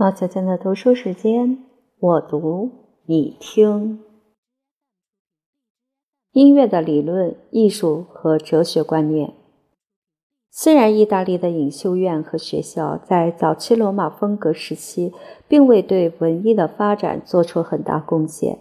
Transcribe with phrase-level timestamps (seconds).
[0.00, 1.58] 毛小娟的读书时间，
[1.98, 2.70] 我读
[3.06, 3.98] 你听。
[6.30, 9.34] 音乐的理论、艺术和哲学观念。
[10.52, 15.12] 虽然意大利的隐修院和学校在早期罗马风格时期
[15.48, 18.60] 并未对文艺的发展做出很大贡献，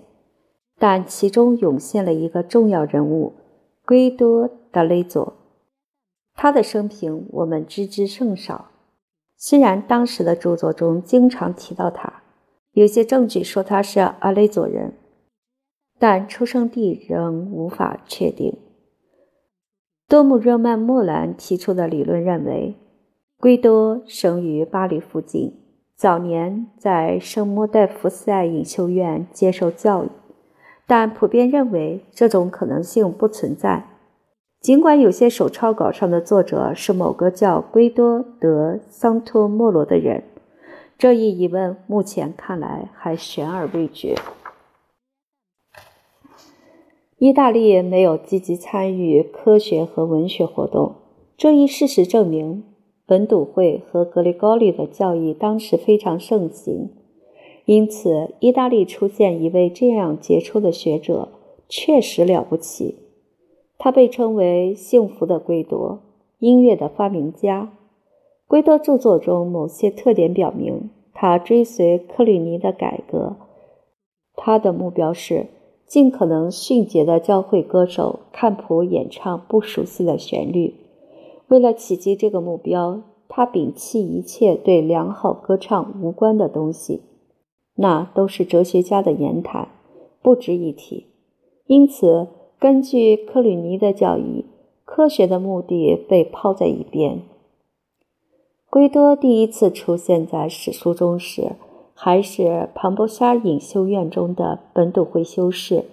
[0.79, 3.35] 但其中涌现了一个重要人物——
[3.85, 5.35] 圭多·达雷佐。
[6.33, 8.71] 他的生平我们知之甚少。
[9.37, 12.23] 虽然当时的著作中经常提到他，
[12.71, 14.93] 有些证据说他是阿雷佐人，
[15.99, 18.57] 但出生地仍无法确定。
[20.07, 22.75] 多姆热曼莫兰提出的理论认为，
[23.37, 25.53] 圭多生于巴黎附近，
[25.95, 30.09] 早年在圣莫代福塞隐修院接受教育，
[30.87, 33.96] 但普遍认为这种可能性不存在。
[34.59, 40.23] 尽管有些手抄稿上的作者是某个叫圭多·德桑托莫罗的人，
[40.97, 44.15] 这一疑问目前看来还悬而未决。
[47.19, 50.95] 意大利没有积极参与科学和文学活动，
[51.37, 52.63] 这一事实证明，
[53.05, 56.91] 本笃会和格里高利的教义当时非常盛行。
[57.65, 61.29] 因此，意大利出现一位这样杰出的学者，
[61.67, 63.06] 确实了不起。
[63.79, 65.99] 他被称为“幸福的圭多”，
[66.39, 67.71] 音乐的发明家。
[68.47, 73.35] 圭多著作中某些特点表明，他追随克吕尼的改革。
[74.35, 75.47] 他的目标是
[75.85, 80.73] 尽可能迅捷地教会歌手看谱演唱不熟悉的旋律。
[81.47, 87.01] 为了企及这个目标，他摒弃一切对良好歌唱无关的东西，
[87.75, 89.67] 那都是哲学家的言谈，
[90.21, 91.05] 不值一提。
[91.67, 92.27] 因此。
[92.59, 94.43] 根据克吕尼的教义，
[94.83, 97.21] 科学的目的被抛在一边。
[98.67, 101.51] 圭多第一次出现在史书中时，
[101.93, 105.85] 还是庞博沙隐修院中的本笃会修士。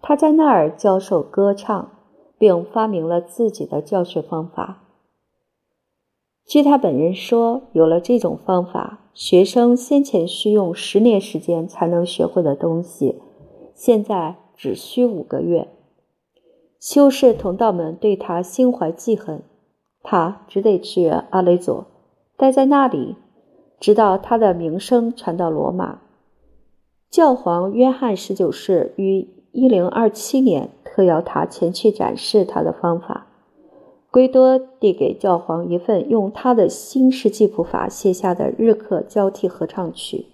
[0.00, 1.90] 他在那儿教授歌唱，
[2.38, 4.84] 并发明了自己的教学方法。
[6.46, 13.16] 据他本人说，有了这种方法，学生先前需用十年时间才能学会的东西，
[13.74, 15.68] 现在只需五个月。
[16.80, 19.42] 修士同道们对他心怀记恨，
[20.02, 21.86] 他只得去阿雷佐，
[22.38, 23.16] 待在那里，
[23.78, 26.00] 直到他的名声传到罗马。
[27.10, 33.26] 教皇约翰十九世于一零二七年特邀他前去展示他的方法。
[34.10, 40.26] 圭多递给教皇一份用他的新式记谱法写下的日课交替合唱曲。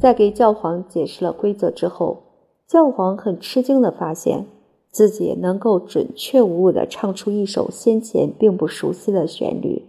[0.00, 2.22] 在给教皇解释了规则之后，
[2.66, 4.46] 教皇很吃惊地发现。
[4.94, 9.82] 自己能够准确无误地唱出一首先前并不熟悉的旋律。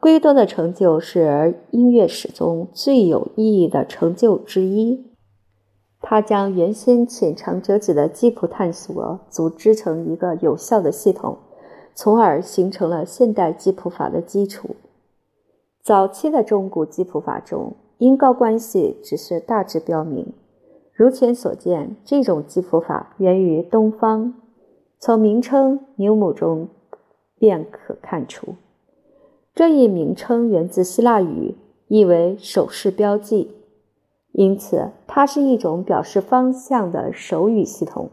[0.00, 5.04] 圭多的成就是音乐史中最有意义的成就之一。
[6.00, 11.36] 他将原先浅尝辄止的基谱探索组织成一个有效的系统，
[11.94, 14.76] 从而形成了现代基谱法的基础。
[15.82, 20.32] 早期的中古基谱法中，音高关系只是大致标明。
[20.98, 24.34] 如前所见，这种记谱法源于东方，
[24.98, 26.70] 从名称“牛姆”中
[27.38, 28.56] 便可看出。
[29.54, 31.54] 这一名称源自希腊语，
[31.86, 33.52] 意为手势标记，
[34.32, 38.10] 因此它是一种表示方向的手语系统。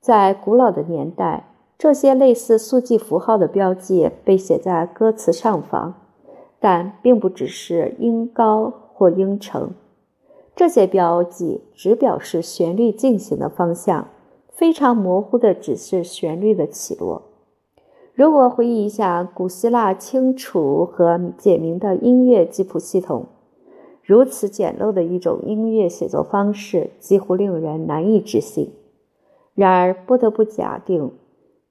[0.00, 5.94] 在古老的年代，这些类似速记符号的标记被写在歌词上方，
[6.60, 9.72] 但并不只是音高或音程。
[10.58, 14.08] 这些标记只表示旋律进行的方向，
[14.50, 17.22] 非常模糊的指示旋律的起落。
[18.12, 23.26] 如果回忆一下古希腊清楚和简明的音乐记谱系统，
[24.02, 28.72] 如此简陋的一种音乐写作方式几乎令人难以置信。
[29.54, 31.12] 然而，不得不假定，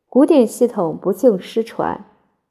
[0.08, 2.06] 古典系统不幸失传，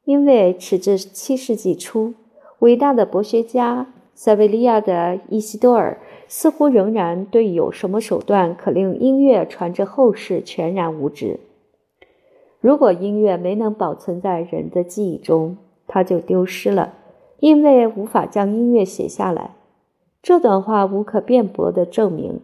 [0.04, 2.12] 因为迟至七世纪初，
[2.58, 5.99] 伟大的博学家塞维利亚的伊西多尔。
[6.28, 11.40] 似乎仍然对有什么手段可令音乐传至后世全然无知。
[12.61, 15.56] 如果音乐没能保存在人的记忆中，
[15.87, 16.94] 它就丢失了，
[17.38, 19.52] 因为无法将音乐写下来。
[20.20, 22.40] 这段话无可辩驳地证明，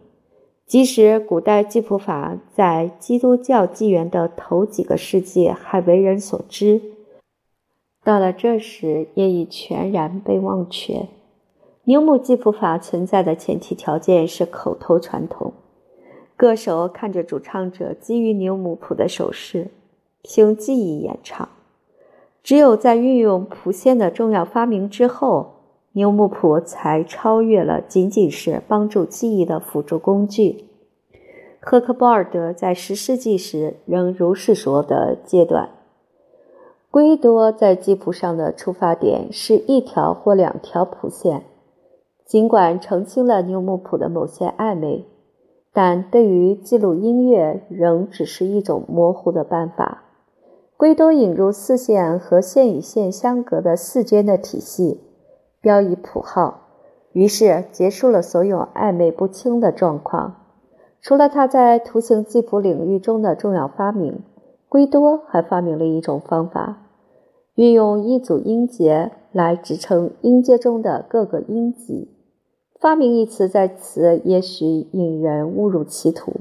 [0.65, 6.79] 即使古代记谱法在基督教纪元的头几个世纪还为人所知，
[8.01, 11.07] 到了这时也已全然被忘却。
[11.85, 15.51] 牛姆记谱法存在的前提条件是口头传统，
[16.37, 19.67] 歌手看着主唱者基于牛姆谱的手势，
[20.21, 21.49] 凭记忆演唱。
[22.41, 25.55] 只有在运用谱线的重要发明之后，
[25.91, 30.69] 牛姆谱才超越了仅仅是帮助记忆的辅助工具。
[31.59, 35.69] 赫克鲍尔德在十世纪时仍如是说的阶段。
[36.89, 41.43] 圭多在记谱上的出发点是一条或两条谱线，
[42.25, 45.05] 尽管澄清了牛姆谱的某些暧昧，
[45.71, 50.03] 但对于记录音乐仍只是一种模糊的办法。
[50.77, 55.01] 圭多引入四线和线与线相隔的四间的体系，
[55.61, 56.61] 标以谱号，
[57.11, 60.35] 于是结束了所有暧昧不清的状况。
[61.01, 64.23] 除了他在图形记谱领域中的重要发明，
[64.67, 66.79] 圭多还发明了一种方法。
[67.55, 72.09] 运用一组音节来支撑音阶中的各个音级。
[72.83, 76.33] 发明一词在此也许引人误入歧途，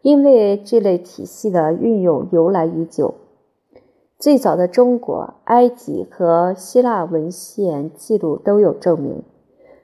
[0.00, 3.12] 因为这类体系的运用由来已久。
[4.18, 9.22] 最早的中国、埃及和希腊文献记录都有证明。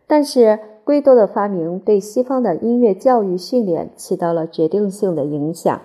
[0.07, 5.79] 但是，圭多的发明对西方的音乐教育训练起到了决定性的影响。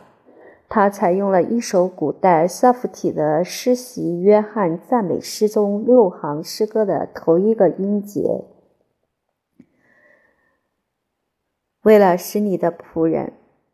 [0.70, 8.46] 他采用了一首古代萨夫体的诗习约翰赞美诗中六行诗歌的头一个音节，
[11.84, 13.34] 为了使你的仆人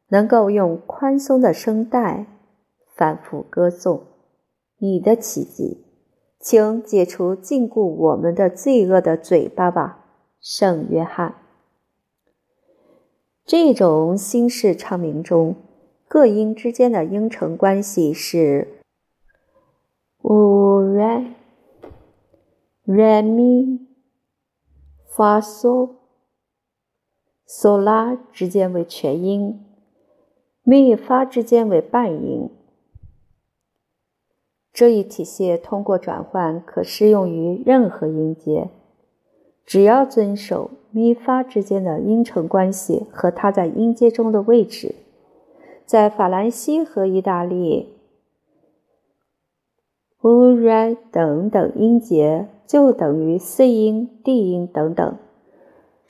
[0.10, 2.26] 能够用宽松的声带
[2.96, 4.04] 反复歌颂
[4.78, 5.86] 你的奇迹，
[6.40, 10.06] 请解除禁锢我们的罪恶的嘴巴吧，
[10.40, 11.36] 圣约翰。
[13.46, 15.56] 这种新式唱名中。
[16.12, 18.80] 各音之间的音程关系是
[20.24, 21.36] re、
[22.88, 23.82] re mi、
[25.16, 25.99] fa sol、
[27.52, 29.66] 索拉之间为全音
[30.62, 32.48] 咪发之间为半音。
[34.72, 38.70] 这一体系通过转换可适用于任何音阶，
[39.66, 44.94] 只要遵守咪发之间的音程关系和它在音阶中的位置。
[45.88, 47.98] 在法兰西和意大利
[50.22, 55.18] ，u、r、等等音节就等于 C 音、D 音等等。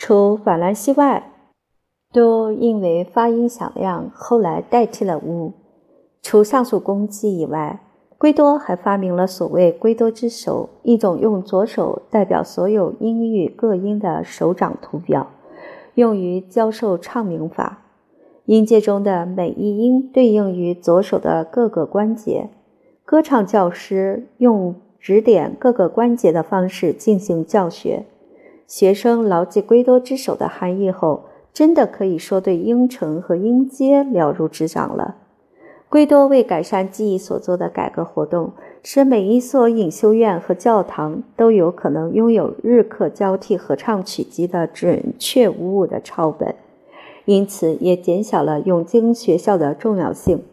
[0.01, 1.33] 除法兰西外，
[2.13, 5.51] 都因为发音响亮，后来代替了乌。
[6.21, 7.81] 除上述功绩以外，
[8.17, 15.27] 圭多还发明了所谓圭多之手，一种用左手代表所有音域各音的手掌图表，
[15.95, 17.79] 用于教授唱名法。
[18.45, 22.49] 音阶中的每一音对应于左手的各个关节。
[23.03, 28.05] 歌唱教师用指点各个关节的方式进行教学。
[28.69, 35.15] 学生牢记圭多之手的含义后，真的可以说对音程和音阶了如指掌了。
[35.89, 38.51] 圭多为改善记忆所做的改革活动，
[38.83, 46.53] 使每一所隐修院和教堂都有可能拥有日课交替合唱曲集的准确无误的抄本。
[47.25, 50.43] 因此，也减小了永经学校的重要性。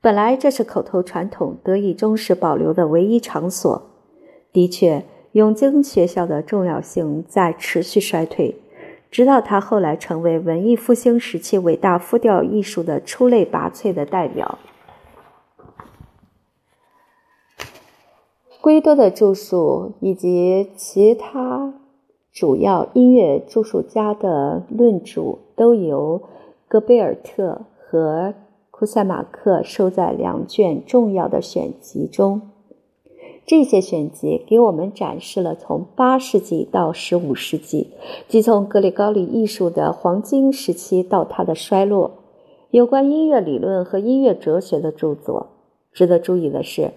[0.00, 3.82] 本来这是口头传统得以忠实保留的唯一场所。
[4.52, 5.04] 的确，
[5.38, 8.56] 永经学校的重要性在持续衰退，
[9.08, 14.58] 直到他后来成为文艺复兴时期伟大复调艺术的出类拔萃的代表。
[18.60, 21.74] 圭多的著述以及其他。
[22.32, 26.22] 主要音乐著述家的论著都由
[26.66, 28.34] 戈贝尔特和
[28.70, 32.42] 库塞马克收在两卷重要的选集中。
[33.48, 37.94] 这些选集给我们展示了从八世纪到十五世纪，
[38.28, 42.10] 即从格里高利艺术的黄金时期到它的衰落，
[42.70, 45.46] 有关音乐理论和音乐哲学的著作。
[45.94, 46.92] 值得注意的是，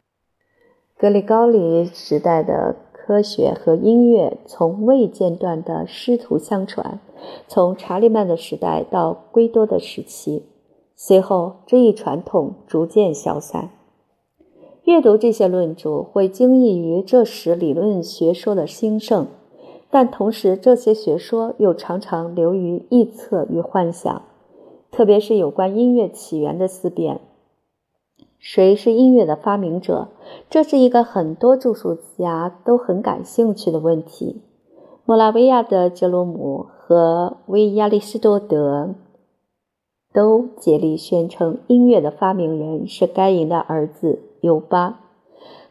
[0.97, 2.75] 格里高利时代的。
[3.03, 6.99] 科学和音乐从未间断的师徒相传，
[7.47, 10.45] 从查理曼的时代到圭多的时期，
[10.95, 13.71] 随后这一传统逐渐消散。
[14.83, 19.27] 阅读这些论著会惊异于这时理论学说的兴盛，
[19.89, 24.21] 但同时这些学说又常常流于臆测与幻想，
[24.91, 27.21] 特别是有关音乐起源的思辨。
[28.39, 30.07] 谁是音乐的发明者？
[30.49, 34.41] 这是一个很多著述家都很感兴趣的问题。
[35.05, 38.95] 莫拉维亚的杰罗姆和维亚里士多德
[40.11, 44.99] 都竭力宣称音乐的发明人是该隐的儿子尤巴。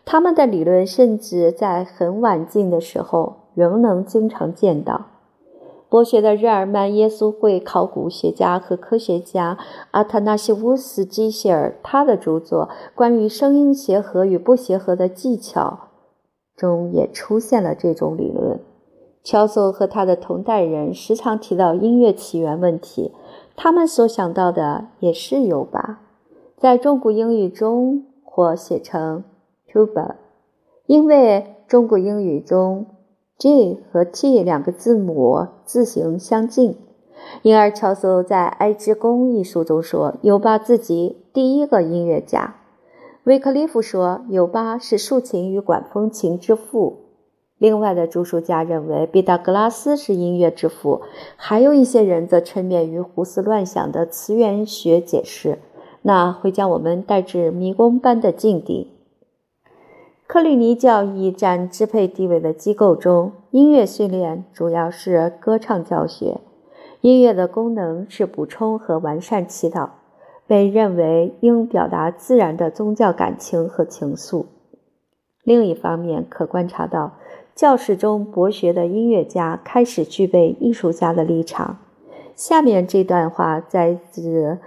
[0.04, 5.06] 他们的理论甚至在很晚近的时候仍能经常见到。
[5.88, 9.58] 博学的日耳曼耶稣会考古学家和科学家
[9.90, 15.88] 阿塔纳西乌斯基希尔，他的著作关于声音协和与不协和的技巧
[16.56, 18.60] 中也出现了这种理论。
[19.24, 23.12] 乔叟和他的同代人时常提到音乐起源问题，
[23.56, 26.00] 他们所想到的也是有吧。
[26.56, 29.24] 在中古英语中，或写成
[29.68, 30.14] tuba，
[30.86, 32.86] 因为中古英语中
[33.36, 36.76] j 和 t 两个字母字形相近，
[37.42, 42.56] 因而乔叟在《哀之宫》一书中说，尤巴自己第一个音乐家。
[43.24, 46.98] 维克利夫说，尤巴是竖琴与管风琴之父。
[47.58, 51.02] 另外的著述家认为，毕达哥拉斯是音乐之父，
[51.36, 55.58] 还有一些人则沉湎于胡思乱想的词源学解释。
[56.02, 58.92] 那会将我们带至迷宫般的境地。
[60.26, 66.38] 克里尼教义占支配地位的机构中，音乐训练主要是歌唱教学。
[67.00, 69.88] 音乐的功能是补充和完善祈祷，
[70.46, 74.46] 被认为应表达自然的宗教感情和情愫。
[75.42, 77.14] 另一方面，可观察到
[77.54, 81.78] 教室中博学的音乐家开始具备艺术家的立场。
[82.36, 84.58] 下面这段话摘自。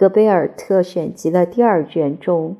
[0.00, 2.56] 格贝尔特选集的第二卷中，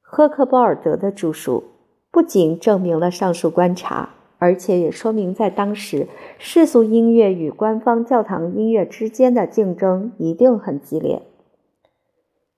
[0.00, 1.62] 赫克鲍尔德的著述
[2.10, 11.22] 不仅证明了上述观察，而且也说明在当时世俗音乐与官方教堂音乐之间的竞争一定很激烈。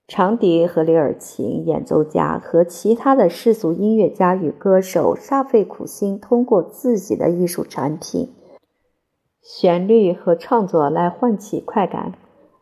[0.09, 8.33] 长笛和里尔琴演奏家和其他的世俗音乐家与歌手煞费苦心，通过自己的艺术产品、
[9.43, 12.15] 旋律和创作来唤起快感，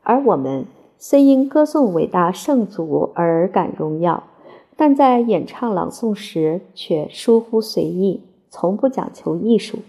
[0.03, 0.67] 而我们。
[1.07, 4.25] 虽因歌颂伟大圣祖而感荣耀，
[4.75, 9.81] 但在演唱朗诵时却疏忽随意，从不讲求艺术。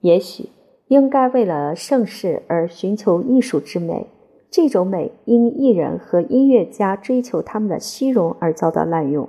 [0.00, 0.48] 也许
[0.88, 4.06] 应该为了盛世而寻求艺术之美，
[4.50, 9.28] 这种美因艺人和音乐家追求他们的虚荣而遭到滥用。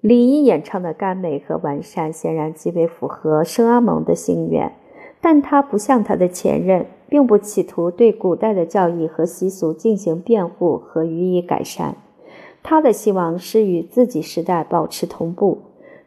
[0.00, 4.72] 李一演唱的甘美和完善，显然极为符合圣阿蒙的心愿，
[5.20, 6.86] 但他不像他的前任。
[7.10, 11.96] 并不企图对古代的教义和习俗进行辩护和予以改善，
[12.62, 15.58] 他的希望是与自己时代保持同步。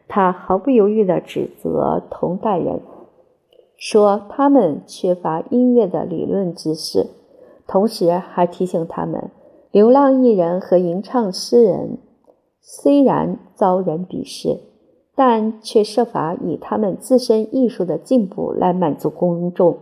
[0.08, 2.80] 他毫不犹豫地指责同代人，
[3.76, 7.06] 说他们缺乏音乐的理论知识，
[7.66, 9.30] 同时还提醒他们，
[9.70, 11.98] 流浪艺人和吟唱诗人
[12.62, 14.58] 虽然遭人鄙视，
[15.14, 19.78] 但却设法以他们自身艺术的进步来满足公众。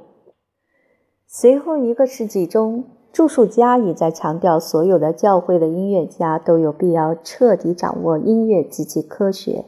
[1.27, 9.65] 随后一个世纪中，著述家已在强调，所有的教会的音乐家都有必要彻底掌握音乐及其科学，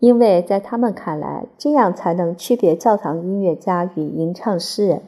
[0.00, 5.02] 因为在他们看来，这样才能区别教堂音乐家与吟唱诗人。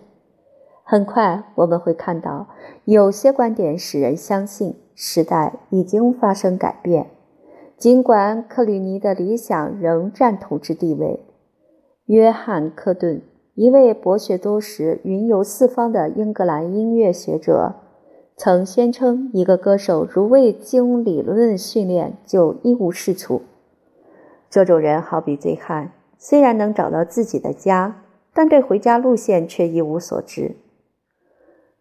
[0.82, 2.48] 很快，我们会看到
[2.86, 7.10] 有些观点使人相信时代已经发生改变，
[7.78, 11.20] 尽管克吕尼的理想仍占统治地位。
[12.06, 13.22] 约翰·克顿。
[13.54, 17.74] 一位博学多识、云游四方的英格兰音乐学者，
[18.36, 23.42] 曾宣称：一个歌手如未经理论训练，就一无是处。
[24.48, 30.54] 这种人好比醉汉，虽然能找到自己的家，但对回家路线却一无所知。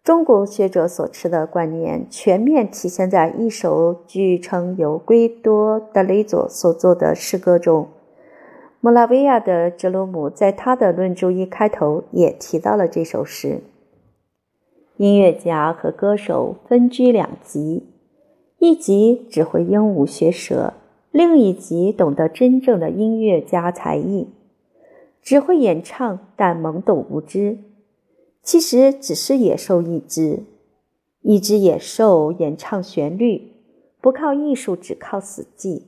[0.08, 7.90] 中国学者所持的观念，全面体现在一首据称由圭多·德雷佐所作的诗歌中。
[8.80, 13.60] 莫拉维亚的哲罗姆在他的论著一开头也提到了这首诗。
[14.96, 17.90] 音乐家和歌手分居两极，
[18.60, 20.76] 一级只会鹦鹉学舌，
[21.12, 24.30] 另一级懂得真正的音乐家才艺，
[25.22, 27.58] 只会演唱但懵懂无知。
[28.48, 30.44] 其实只是野兽一只，
[31.20, 33.52] 一只野兽演唱旋律，
[34.00, 35.88] 不靠艺术，只靠死记。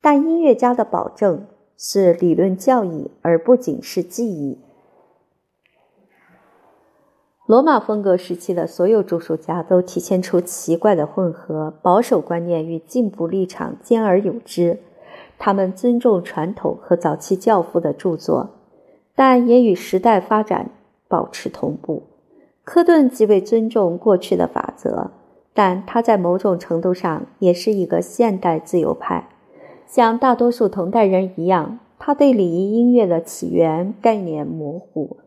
[0.00, 1.46] 但音乐家的保证。
[1.76, 4.58] 是理论教义，而不仅是记忆。
[7.46, 14.78] 罗马风格时期的所有著述家都体现出奇怪的混合，保守观念与进步立场兼而有之。
[15.36, 18.50] 他们尊重传统和早期教父的著作，
[19.16, 20.70] 但也与时代发展
[21.14, 22.02] 保持同步。
[22.64, 25.12] 科顿极为尊重过去的法则，
[25.52, 29.28] 但他在某种程度上也是一个现代自由派。
[29.86, 35.18] 像大多数同代人一样，他对礼仪音乐的起源概念模糊。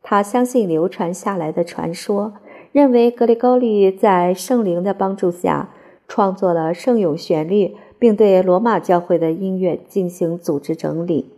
[0.00, 2.34] 他相信流传下来的传说，
[2.70, 5.70] 认为格里高利在圣灵的帮助下
[6.06, 11.30] 创作了圣咏旋律，并对罗马教会的音乐进行组织整理。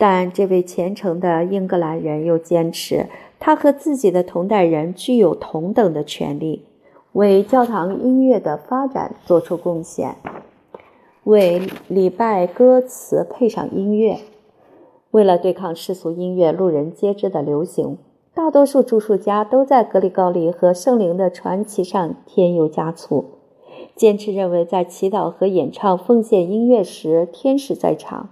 [0.00, 3.04] 但这位虔诚的英格兰人又坚持，
[3.38, 6.64] 他和自己的同代人具有同等的权利，
[7.12, 10.16] 为教堂音乐的发展做出贡献。
[11.24, 14.16] 为礼拜歌词配上音乐。
[15.10, 17.98] 为了对抗世俗音乐路人皆知的流行，
[18.32, 23.26] 大多数著述家都在格里高利和圣灵的传奇上添油加醋，
[23.94, 28.30] 坚持认为在祈祷和演唱奉献音乐时，天使在场。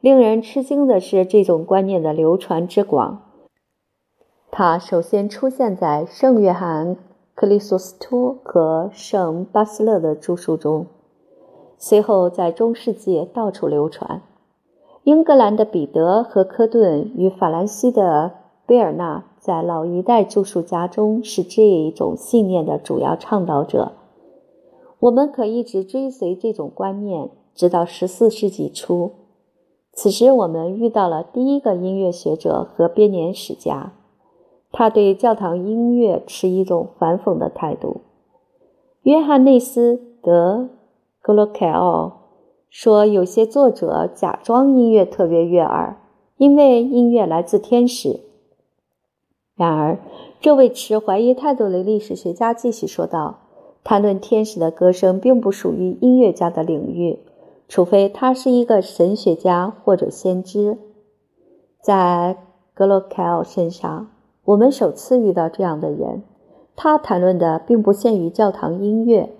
[0.00, 3.20] 令人吃惊的是，这种观念的流传之广。
[4.50, 6.96] 它首先出现在圣约翰·
[7.34, 10.86] 克里索斯托和圣巴斯勒的著述中，
[11.76, 14.22] 随后在中世纪到处流传。
[15.04, 18.32] 英格兰的彼得和科顿与法兰西的
[18.66, 23.92] 贝尔纳在老一代著述家中是这一种信念的主要倡导者。
[24.98, 29.12] 我们可一直追随这种观念，直到十四世纪初。
[29.92, 33.92] 此时，我们遇到了第一个音乐学者和编年史家，
[34.72, 38.00] 他对教堂音乐持一种反讽的态度。
[39.02, 40.56] 约翰内斯·德·
[41.20, 42.20] 格罗凯奥
[42.70, 45.96] 说：“有些作者假装音乐特别悦耳，
[46.36, 48.20] 因为音乐来自天使。”
[49.56, 49.98] 然而，
[50.40, 53.40] 这位持怀疑态度的历史学家继续说道
[53.84, 57.18] ：“谈论天使的歌声，并不属于音乐家的领域。”
[57.70, 60.76] 除非他是一个神学家或者先知，
[61.80, 62.36] 在
[62.74, 64.10] 格罗凯奥身上，
[64.44, 66.24] 我们首次遇到这样的人。
[66.74, 69.30] 他谈论的并不限于教堂音乐。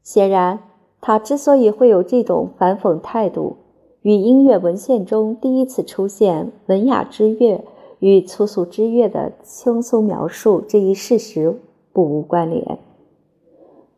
[0.00, 0.60] 显然，
[1.00, 3.56] 他之所以会有这种反讽态度，
[4.02, 7.64] 与音乐文献中第一次出现文雅之乐
[7.98, 11.58] 与粗俗之乐的轻松描述这一事实
[11.92, 12.78] 不无关联。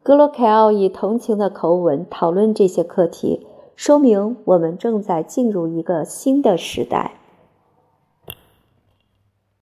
[0.03, 3.45] 格罗凯奥以同情的口吻讨论这些课题。
[3.79, 7.18] 说明我们正在进入一个新的时代。